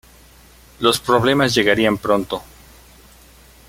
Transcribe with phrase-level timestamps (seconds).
[0.79, 2.41] Los problemas llegarían pronto.